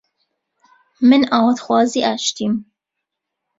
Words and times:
من 1.01 1.21
ئاواتخوازی 1.25 2.03
ئاشتیم 2.05 2.71